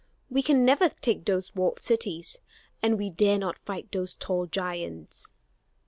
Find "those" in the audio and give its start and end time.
1.25-1.53, 3.91-4.15